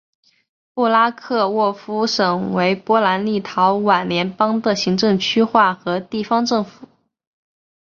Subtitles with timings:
[0.73, 6.87] 布拉克沃夫省为波兰立陶宛联邦的行政区划和地方政府。